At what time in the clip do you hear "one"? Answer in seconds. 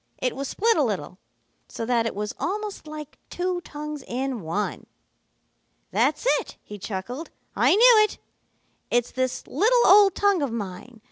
4.41-4.87